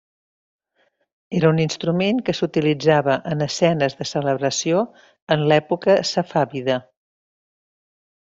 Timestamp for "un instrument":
1.55-2.21